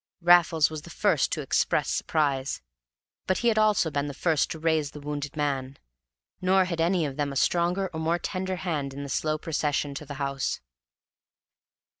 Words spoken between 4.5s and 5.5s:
raise the wounded